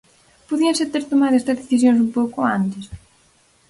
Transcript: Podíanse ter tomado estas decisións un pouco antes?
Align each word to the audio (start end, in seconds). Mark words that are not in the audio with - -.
Podíanse 0.49 0.89
ter 0.93 1.03
tomado 1.11 1.35
estas 1.37 1.59
decisións 1.61 1.99
un 2.05 2.09
pouco 2.17 2.39
antes? 2.57 2.85